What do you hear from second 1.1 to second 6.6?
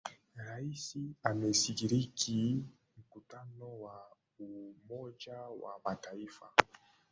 ameshiriki mkutano wa umoja wa Mataifa